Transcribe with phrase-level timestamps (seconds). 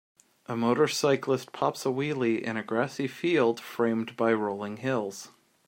[0.47, 5.29] A motorcyclist pops a wheelie in a grassy field framed by rolling hills